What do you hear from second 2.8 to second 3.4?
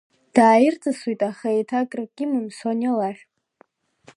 лахь.